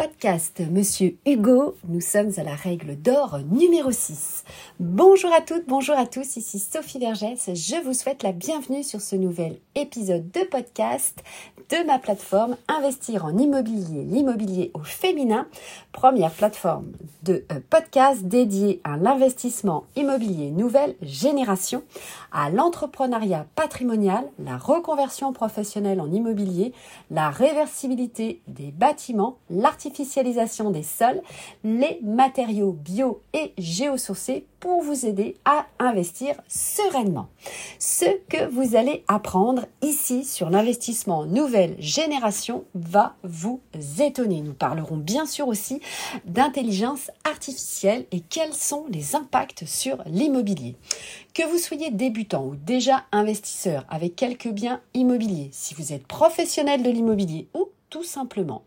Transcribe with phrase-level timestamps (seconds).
[0.00, 1.74] podcast Monsieur Hugo.
[1.86, 4.44] Nous sommes à la règle d'or numéro 6.
[4.78, 7.50] Bonjour à toutes, bonjour à tous, ici Sophie Vergès.
[7.52, 11.22] Je vous souhaite la bienvenue sur ce nouvel épisode de podcast
[11.68, 15.46] de ma plateforme Investir en immobilier, l'immobilier au féminin,
[15.92, 16.92] première plateforme
[17.22, 21.82] de euh, podcast dédiée à l'investissement immobilier nouvelle génération,
[22.32, 26.72] à l'entrepreneuriat patrimonial, la reconversion professionnelle en immobilier,
[27.10, 29.89] la réversibilité des bâtiments, l'artificialisation
[30.70, 31.22] des sols,
[31.64, 37.28] les matériaux bio et géosourcés pour vous aider à investir sereinement.
[37.78, 43.60] Ce que vous allez apprendre ici sur l'investissement nouvelle génération va vous
[43.98, 44.42] étonner.
[44.42, 45.80] Nous parlerons bien sûr aussi
[46.26, 50.76] d'intelligence artificielle et quels sont les impacts sur l'immobilier.
[51.32, 56.82] Que vous soyez débutant ou déjà investisseur avec quelques biens immobiliers, si vous êtes professionnel
[56.82, 58.62] de l'immobilier ou tout simplement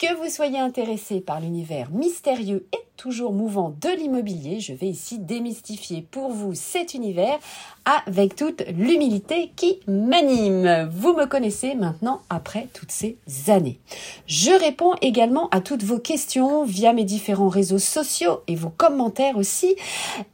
[0.00, 5.18] que vous soyez intéressé par l'univers mystérieux et toujours mouvant de l'immobilier, je vais ici
[5.18, 7.38] démystifier pour vous cet univers
[7.84, 10.88] avec toute l'humilité qui m'anime.
[10.90, 13.78] Vous me connaissez maintenant après toutes ces années.
[14.26, 19.36] Je réponds également à toutes vos questions via mes différents réseaux sociaux et vos commentaires
[19.36, 19.76] aussi,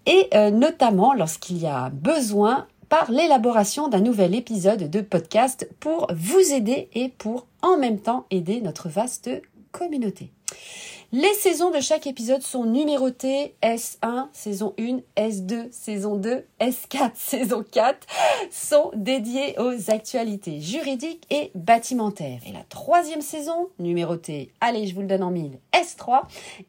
[0.07, 6.07] et euh, notamment lorsqu'il y a besoin par l'élaboration d'un nouvel épisode de podcast pour
[6.15, 9.29] vous aider et pour en même temps aider notre vaste
[9.73, 10.31] communauté.
[11.13, 17.65] Les saisons de chaque épisode sont numérotées S1, saison 1, S2, saison 2, S4, saison
[17.71, 18.05] 4
[18.51, 22.41] sont dédiées aux actualités juridiques et bâtimentaires.
[22.45, 26.23] Et la troisième saison, numérotée, allez, je vous le donne en mille, S3,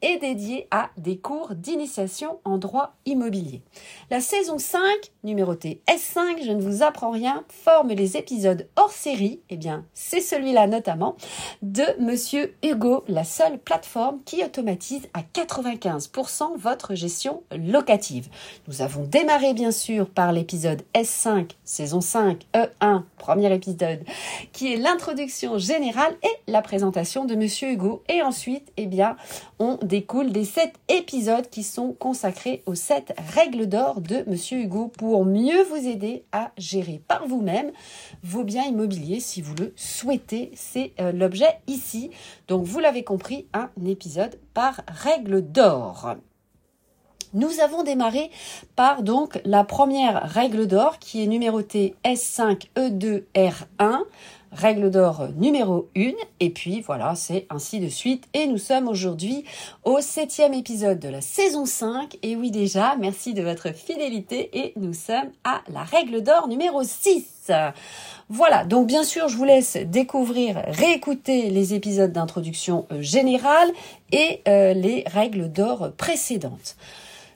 [0.04, 3.64] est dédiée à des cours d'initiation en droit immobilier.
[4.12, 4.82] La saison 5,
[5.24, 10.22] numérotée S5, je ne vous apprends rien, forme les épisodes hors série, eh bien, c'est
[10.22, 11.16] celui-là notamment,
[11.64, 18.28] de Monsieur Hugo, la seule plateforme qui automatise à 95% votre gestion locative.
[18.68, 24.04] Nous avons démarré bien sûr par l'épisode S5, saison 5, E1, premier épisode,
[24.52, 28.04] qui est l'introduction générale et la présentation de Monsieur Hugo.
[28.10, 29.16] Et ensuite, eh bien,
[29.60, 34.92] on découle des 7 épisodes qui sont consacrés aux 7 règles d'or de Monsieur Hugo
[34.98, 37.72] pour mieux vous aider à gérer par vous-même
[38.24, 40.52] vos biens immobiliers si vous le souhaitez.
[40.54, 42.12] C'est euh, l'objet ici.
[42.50, 44.17] Donc, vous l'avez compris, un épisode
[44.54, 46.16] par règle d'or.
[47.34, 48.32] Nous avons démarré
[48.76, 54.00] par donc la première règle d'or qui est numérotée S5E2R1,
[54.52, 58.26] règle d'or numéro 1, et puis voilà, c'est ainsi de suite.
[58.34, 59.44] Et nous sommes aujourd'hui
[59.84, 64.74] au septième épisode de la saison 5, et oui déjà, merci de votre fidélité, et
[64.76, 67.52] nous sommes à la règle d'or numéro 6.
[68.30, 73.70] Voilà, donc bien sûr, je vous laisse découvrir, réécouter les épisodes d'introduction euh, générale
[74.12, 76.76] et euh, les règles d'or précédentes.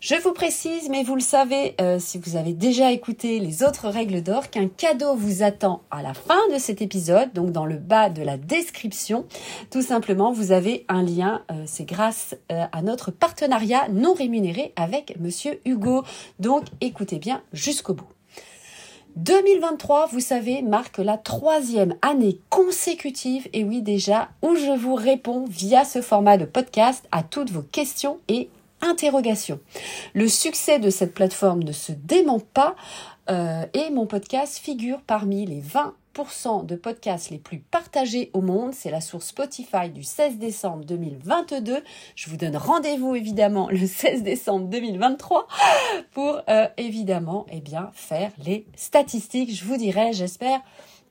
[0.02, 3.88] Je vous précise, mais vous le savez euh, si vous avez déjà écouté les autres
[3.88, 7.78] règles d'or, qu'un cadeau vous attend à la fin de cet épisode, donc dans le
[7.78, 9.28] bas de la description.
[9.70, 15.62] Tout simplement, vous avez un lien, c'est grâce à notre partenariat non rémunéré avec Monsieur
[15.66, 16.04] Hugo.
[16.40, 18.10] Donc écoutez bien jusqu'au bout.
[19.18, 25.46] 2023, vous savez, marque la troisième année consécutive, et oui déjà, où je vous réponds
[25.48, 28.50] via ce format de podcast à toutes vos questions et
[28.82, 29.60] interrogations.
[30.14, 32.76] Le succès de cette plateforme ne se dément pas
[33.30, 38.74] euh, et mon podcast figure parmi les 20% de podcasts les plus partagés au monde.
[38.74, 41.84] C'est la source Spotify du 16 décembre 2022.
[42.16, 45.48] Je vous donne rendez-vous évidemment le 16 décembre 2023
[46.12, 49.56] pour euh, évidemment eh bien, faire les statistiques.
[49.56, 50.62] Je vous dirai, j'espère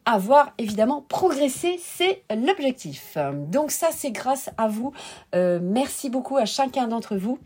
[0.06, 3.16] avoir évidemment progressé, c'est l'objectif.
[3.48, 4.92] Donc ça, c'est grâce à vous.
[5.34, 7.38] Euh, merci beaucoup à chacun d'entre vous.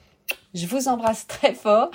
[0.54, 1.90] Je vous embrasse très fort.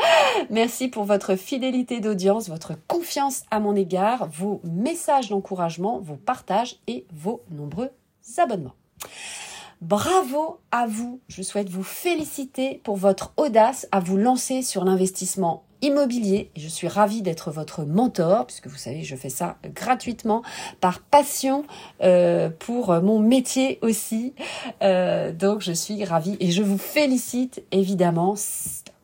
[0.49, 6.75] Merci pour votre fidélité d'audience, votre confiance à mon égard, vos messages d'encouragement, vos partages
[6.87, 7.89] et vos nombreux
[8.37, 8.75] abonnements.
[9.81, 11.21] Bravo à vous.
[11.29, 16.51] Je souhaite vous féliciter pour votre audace à vous lancer sur l'investissement immobilier.
[16.55, 20.43] Je suis ravie d'être votre mentor, puisque vous savez, je fais ça gratuitement,
[20.81, 21.65] par passion,
[22.01, 24.33] euh, pour mon métier aussi.
[24.81, 28.35] Euh, donc, je suis ravie et je vous félicite, évidemment.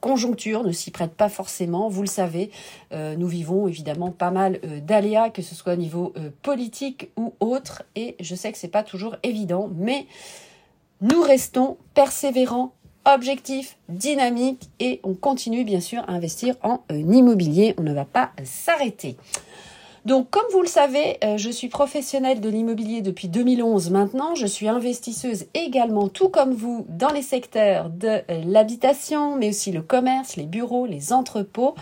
[0.01, 2.51] conjoncture ne s'y prête pas forcément, vous le savez.
[2.91, 6.13] Euh, nous vivons évidemment pas mal d'aléas, que ce soit au niveau
[6.43, 10.05] politique ou autre, et je sais que c'est pas toujours évident, mais
[11.01, 12.73] nous restons persévérants,
[13.05, 17.75] objectif, dynamique et on continue bien sûr à investir en euh, immobilier.
[17.77, 19.17] On ne va pas s'arrêter.
[20.05, 24.35] Donc, comme vous le savez, euh, je suis professionnelle de l'immobilier depuis 2011 maintenant.
[24.35, 29.71] Je suis investisseuse également, tout comme vous, dans les secteurs de euh, l'habitation, mais aussi
[29.71, 31.73] le commerce, les bureaux, les entrepôts.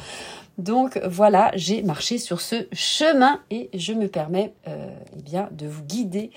[0.58, 5.66] Donc voilà, j'ai marché sur ce chemin et je me permets euh, eh bien, de
[5.66, 6.32] vous guider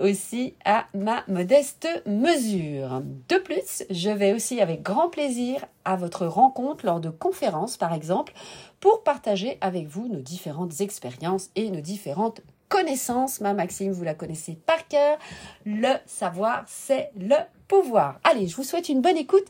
[0.00, 3.02] aussi à ma modeste mesure.
[3.28, 7.94] De plus, je vais aussi avec grand plaisir à votre rencontre lors de conférences par
[7.94, 8.34] exemple
[8.80, 13.40] pour partager avec vous nos différentes expériences et nos différentes connaissances.
[13.40, 15.16] Ma Maxime, vous la connaissez par cœur.
[15.64, 17.36] Le savoir, c'est le
[17.68, 18.18] pouvoir.
[18.24, 19.46] Allez, je vous souhaite une bonne écoute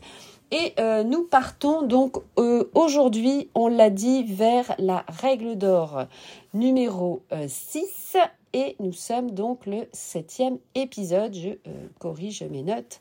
[0.51, 6.05] et euh, nous partons donc euh, aujourd'hui, on l'a dit, vers la règle d'or
[6.53, 8.19] numéro 6 euh,
[8.53, 11.35] et nous sommes donc le septième épisode.
[11.35, 11.51] Je
[11.99, 13.01] corrige mes notes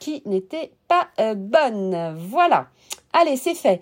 [0.00, 2.16] qui n'étaient pas bonnes.
[2.16, 2.66] Voilà.
[3.12, 3.80] Allez, c'est fait.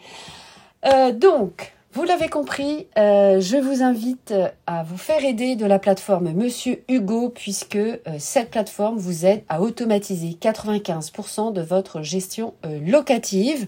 [1.14, 4.34] donc, vous l'avez compris, euh, je vous invite
[4.66, 9.44] à vous faire aider de la plateforme Monsieur Hugo puisque euh, cette plateforme vous aide
[9.48, 13.66] à automatiser 95% de votre gestion euh, locative.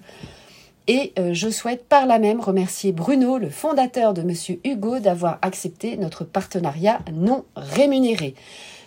[0.88, 5.98] Et je souhaite par là même remercier Bruno, le fondateur de Monsieur Hugo, d'avoir accepté
[5.98, 8.34] notre partenariat non rémunéré.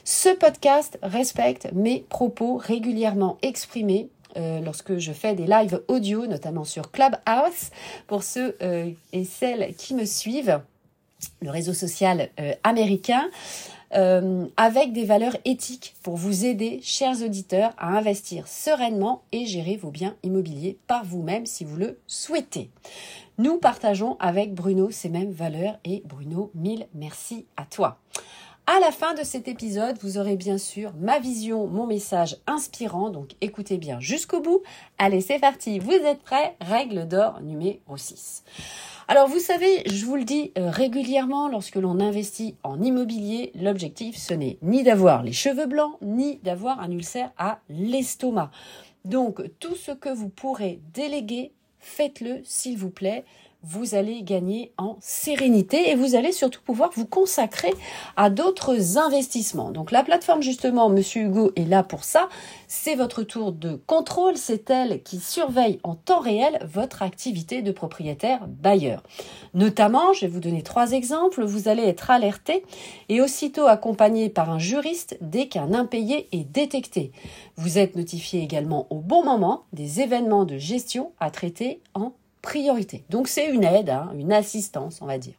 [0.04, 6.64] Ce podcast respecte mes propos régulièrement exprimés euh, lorsque je fais des lives audio, notamment
[6.64, 7.72] sur Clubhouse,
[8.08, 10.62] pour ceux euh, et celles qui me suivent,
[11.42, 13.30] le réseau social euh, américain.
[14.56, 19.92] avec des valeurs éthiques pour vous aider, chers auditeurs, à investir sereinement et gérer vos
[19.92, 22.70] biens immobiliers par vous-même si vous le souhaitez.
[23.38, 27.98] Nous partageons avec Bruno ces mêmes valeurs et Bruno, mille merci à toi.
[28.68, 33.10] À la fin de cet épisode, vous aurez bien sûr ma vision, mon message inspirant,
[33.10, 34.62] donc écoutez bien jusqu'au bout.
[35.00, 36.56] Allez, c'est parti, vous êtes prêts?
[36.62, 38.44] Règle d'or numéro 6.
[39.08, 44.16] Alors vous savez, je vous le dis euh, régulièrement, lorsque l'on investit en immobilier, l'objectif
[44.16, 48.52] ce n'est ni d'avoir les cheveux blancs, ni d'avoir un ulcère à l'estomac.
[49.06, 53.26] Donc tout ce que vous pourrez déléguer, faites-le s'il vous plaît
[53.64, 57.74] vous allez gagner en sérénité et vous allez surtout pouvoir vous consacrer
[58.18, 59.72] à d'autres investissements.
[59.72, 62.28] Donc la plateforme justement, Monsieur Hugo est là pour ça.
[62.68, 67.72] C'est votre tour de contrôle, c'est elle qui surveille en temps réel votre activité de
[67.72, 69.04] propriétaire bailleur.
[69.54, 72.64] Notamment, je vais vous donner trois exemples, vous allez être alerté
[73.10, 77.12] et aussitôt accompagné par un juriste dès qu'un impayé est détecté.
[77.58, 83.04] Vous êtes notifié également au bon moment des événements de gestion à traiter en priorité.
[83.10, 85.36] Donc c'est une aide, hein, une assistance, on va dire.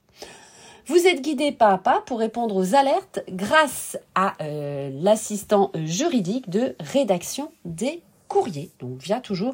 [0.87, 6.51] Vous êtes guidé pas à pas pour répondre aux alertes grâce à euh, l'assistant juridique
[6.51, 9.53] de rédaction des courriers, donc via toujours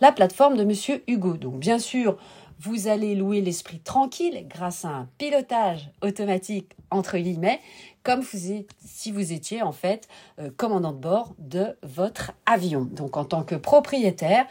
[0.00, 1.36] la plateforme de Monsieur Hugo.
[1.36, 2.16] Donc bien sûr,
[2.60, 7.60] vous allez louer l'esprit tranquille grâce à un pilotage automatique entre guillemets,
[8.08, 10.08] comme si vous étiez en fait
[10.38, 12.88] euh, commandant de bord de votre avion.
[12.90, 14.46] Donc en tant que propriétaire,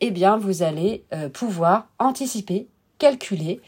[0.00, 2.66] eh bien vous allez euh, pouvoir anticiper,
[2.96, 3.60] calculer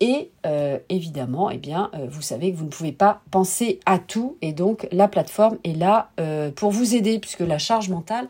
[0.00, 4.38] et euh, évidemment, eh bien, vous savez que vous ne pouvez pas penser à tout
[4.40, 6.10] et donc la plateforme est là
[6.56, 8.26] pour vous aider puisque la charge mentale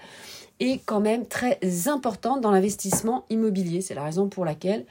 [0.60, 3.80] est quand même très importante dans l'investissement immobilier.
[3.80, 4.84] C'est la raison pour laquelle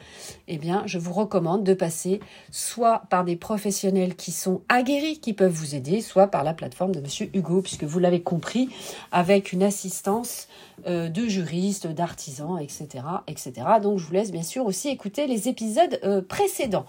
[0.47, 2.19] eh bien, je vous recommande de passer
[2.51, 6.93] soit par des professionnels qui sont aguerris, qui peuvent vous aider, soit par la plateforme
[6.93, 8.69] de Monsieur Hugo, puisque vous l'avez compris,
[9.11, 10.47] avec une assistance
[10.87, 13.51] euh, de juristes, d'artisans, etc., etc.
[13.81, 16.85] Donc, je vous laisse bien sûr aussi écouter les épisodes euh, précédents.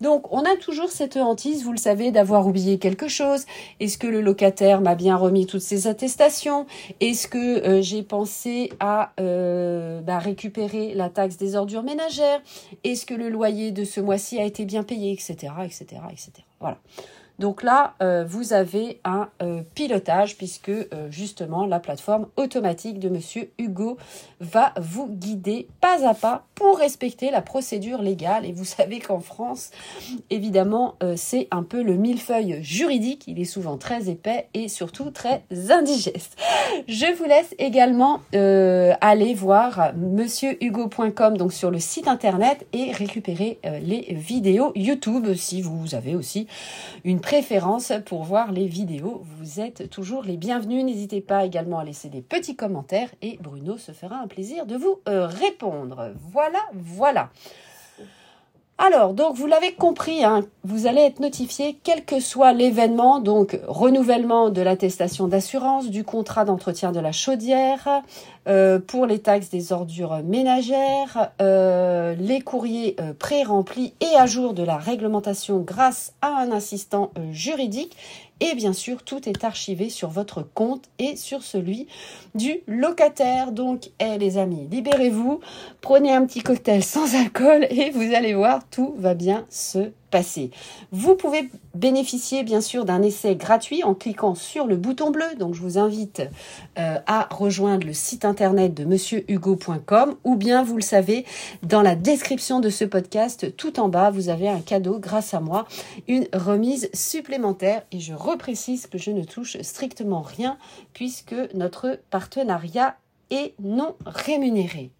[0.00, 3.44] Donc, on a toujours cette hantise, vous le savez, d'avoir oublié quelque chose.
[3.80, 6.66] Est-ce que le locataire m'a bien remis toutes ses attestations?
[7.00, 12.40] Est-ce que euh, j'ai pensé à bah, récupérer la taxe des ordures ménagères
[12.84, 16.00] Est-ce que le loyer de ce mois-ci a été bien payé, etc., etc.
[16.60, 16.78] Voilà.
[17.38, 23.08] Donc là, euh, vous avez un euh, pilotage puisque euh, justement la plateforme automatique de
[23.08, 23.98] Monsieur Hugo
[24.40, 28.46] va vous guider pas à pas pour respecter la procédure légale.
[28.46, 29.70] Et vous savez qu'en France,
[30.30, 33.24] évidemment, c'est un peu le millefeuille juridique.
[33.26, 36.36] Il est souvent très épais et surtout très indigeste.
[36.86, 44.14] Je vous laisse également aller voir monsieurhugo.com donc sur le site internet et récupérer les
[44.14, 46.46] vidéos YouTube si vous avez aussi
[47.04, 49.22] une préférence pour voir les vidéos.
[49.38, 50.84] Vous êtes toujours les bienvenus.
[50.84, 54.76] N'hésitez pas également à laisser des petits commentaires et Bruno se fera un plaisir de
[54.76, 56.12] vous euh, répondre.
[56.32, 57.30] Voilà, voilà.
[58.76, 63.60] Alors, donc vous l'avez compris, hein, vous allez être notifié quel que soit l'événement, donc
[63.68, 68.02] renouvellement de l'attestation d'assurance, du contrat d'entretien de la chaudière,
[68.48, 74.54] euh, pour les taxes des ordures ménagères, euh, les courriers euh, pré-remplis et à jour
[74.54, 77.96] de la réglementation grâce à un assistant juridique
[78.40, 81.86] et bien sûr, tout est archivé sur votre compte et sur celui
[82.34, 83.52] du locataire.
[83.52, 85.40] Donc, eh, les amis, libérez-vous,
[85.80, 89.90] prenez un petit cocktail sans alcool et vous allez voir, tout va bien se
[90.92, 95.34] vous pouvez bénéficier bien sûr d'un essai gratuit en cliquant sur le bouton bleu.
[95.38, 96.22] Donc je vous invite
[96.78, 101.24] euh, à rejoindre le site internet de monsieurhugo.com ou bien vous le savez
[101.62, 105.40] dans la description de ce podcast tout en bas vous avez un cadeau grâce à
[105.40, 105.66] moi,
[106.08, 110.58] une remise supplémentaire et je reprécise que je ne touche strictement rien
[110.92, 112.96] puisque notre partenariat
[113.30, 114.90] est non rémunéré.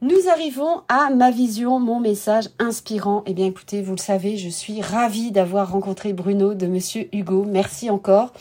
[0.00, 3.24] Nous arrivons à ma vision, mon message inspirant.
[3.26, 7.44] Eh bien écoutez, vous le savez, je suis ravie d'avoir rencontré Bruno de Monsieur Hugo.
[7.44, 8.32] Merci encore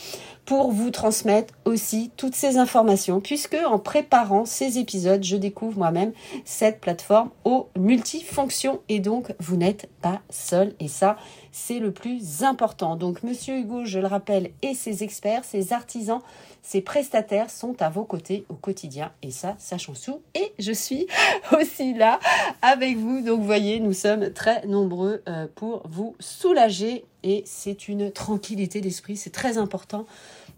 [0.47, 6.13] pour vous transmettre aussi toutes ces informations, puisque en préparant ces épisodes, je découvre moi-même
[6.45, 11.17] cette plateforme aux multifonctions et donc vous n'êtes pas seul et ça,
[11.51, 12.95] c'est le plus important.
[12.95, 16.21] Donc Monsieur Hugo, je le rappelle, et ses experts, ses artisans,
[16.61, 20.21] ses prestataires sont à vos côtés au quotidien et ça, sachons sous.
[20.33, 21.07] Et je suis
[21.59, 22.19] aussi là
[22.61, 23.21] avec vous.
[23.21, 28.79] Donc vous voyez, nous sommes très nombreux euh, pour vous soulager et c'est une tranquillité
[28.79, 29.17] d'esprit.
[29.17, 30.05] C'est très important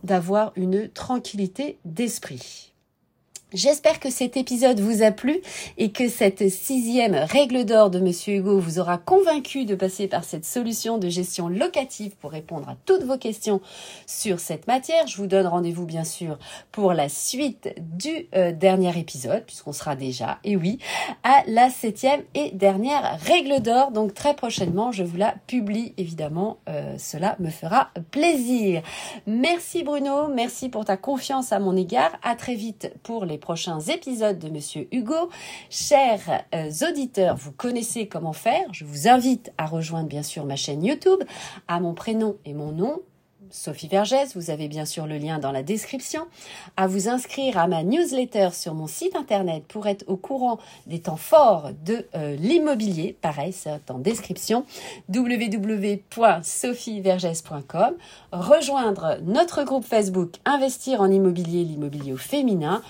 [0.04, 2.74] d'avoir une tranquillité d'esprit.
[3.51, 5.41] J'espère que cet épisode vous a plu
[5.79, 10.24] et que cette sixième règle d'or de Monsieur Hugo vous aura convaincu de passer par
[10.24, 13.60] cette solution de gestion locative pour répondre à toutes vos questions
[14.06, 15.08] sur cette matière.
[15.08, 16.38] Je vous donne rendez-vous bien sûr
[16.72, 20.77] pour la suite du euh, dernier épisode puisqu'on sera déjà, et oui,
[21.24, 23.89] à la septième et dernière règle d'or.
[23.89, 26.60] Donc très prochainement, je vous la publie évidemment.
[26.70, 28.84] Euh, cela me fera plaisir.
[29.25, 32.12] Merci Bruno, merci pour ta confiance à mon égard.
[32.22, 35.29] À très vite pour les prochains épisodes de Monsieur Hugo.
[35.69, 38.67] Chers euh, auditeurs, vous connaissez comment faire.
[38.72, 41.19] Je vous invite à rejoindre bien sûr ma chaîne YouTube,
[41.67, 43.01] à mon prénom et mon nom,
[43.51, 46.27] Sophie Vergès, vous avez bien sûr le lien dans la description,
[46.77, 51.00] à vous inscrire à ma newsletter sur mon site internet pour être au courant des
[51.00, 53.17] temps forts de euh, l'immobilier.
[53.22, 54.65] Pareil, c'est en description
[55.13, 57.96] www.sophievergès.com.
[58.31, 62.84] Rejoindre notre groupe Facebook Investir en immobilier, l'immobilier au féminin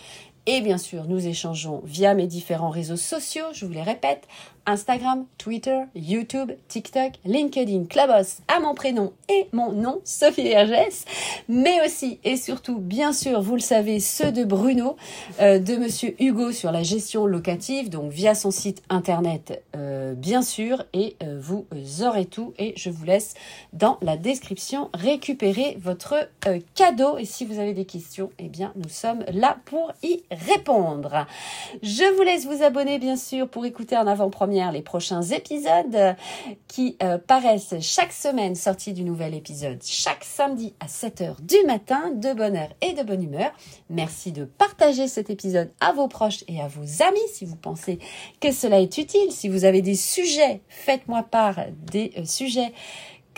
[0.51, 4.27] et bien sûr, nous échangeons via mes différents réseaux sociaux, je vous les répète,
[4.65, 11.05] Instagram, Twitter, YouTube, TikTok, LinkedIn, Clubhouse, à mon prénom et mon nom, Sophie Vergès,
[11.47, 14.95] mais aussi et surtout, bien sûr, vous le savez, ceux de Bruno,
[15.39, 20.41] euh, de Monsieur Hugo sur la gestion locative, donc via son site internet, euh, bien
[20.41, 21.65] sûr, et euh, vous
[22.01, 22.53] aurez tout.
[22.57, 23.33] Et je vous laisse
[23.73, 26.29] dans la description récupérer votre
[26.75, 27.17] cadeau.
[27.17, 30.38] Et si vous avez des questions, eh bien, nous sommes là pour y répondre.
[31.81, 36.15] Je vous laisse vous abonner, bien sûr, pour écouter en avant-première les prochains épisodes
[36.67, 42.11] qui euh, paraissent chaque semaine sortis du nouvel épisode chaque samedi à 7h du matin
[42.13, 43.51] de bonne heure et de bonne humeur.
[43.89, 47.99] Merci de partager cet épisode à vos proches et à vos amis si vous pensez
[48.39, 49.31] que cela est utile.
[49.31, 51.59] Si vous avez des sujets, faites-moi part
[51.91, 52.73] des euh, sujets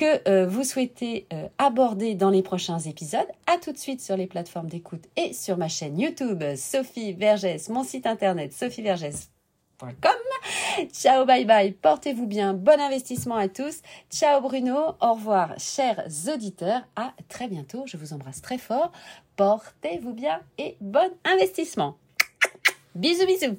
[0.01, 1.27] que euh, vous souhaitez
[1.59, 3.27] aborder dans les prochains épisodes.
[3.45, 7.69] À tout de suite sur les plateformes d'écoute et sur ma chaîne YouTube Sophie Vergès,
[7.69, 9.29] mon site internet sophievergès.com
[10.91, 13.81] Ciao, bye bye, portez-vous bien, bon investissement à tous.
[14.09, 16.03] Ciao Bruno, au revoir chers
[16.33, 18.91] auditeurs, à très bientôt, je vous embrasse très fort,
[19.35, 21.95] portez-vous bien et bon investissement.
[22.95, 23.57] Bisous bisous